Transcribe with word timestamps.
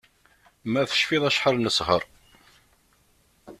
Ma 0.71 0.81
tcfiḍ 0.87 1.23
acḥal 1.29 1.55
nesher 1.59 2.03